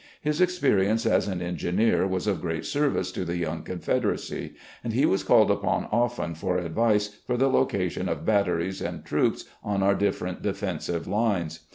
His 0.19 0.41
experience 0.41 1.05
as 1.05 1.27
an 1.27 1.43
engineer 1.43 2.07
was 2.07 2.25
of 2.25 2.41
great 2.41 2.65
service 2.65 3.11
to 3.11 3.23
the 3.23 3.37
young 3.37 3.61
Confederacy, 3.61 4.55
and 4.83 4.93
he 4.93 5.05
was 5.05 5.21
called 5.23 5.51
upon 5.51 5.85
often 5.91 6.33
for 6.33 6.59
ad^vice 6.59 7.17
for 7.27 7.37
the 7.37 7.47
location 7.49 8.09
of 8.09 8.25
batteries 8.25 8.81
and 8.81 9.05
troops 9.05 9.45
on 9.63 9.83
our 9.83 9.93
different 9.93 10.41
defensive 10.41 11.05
lines. 11.05 11.67